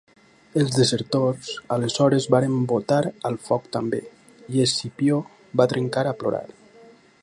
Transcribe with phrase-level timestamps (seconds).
[0.61, 2.99] Els desertors aleshores varen botar
[3.31, 4.03] al foc també
[4.57, 5.23] i Escipió
[5.63, 6.47] va trencar a plorar.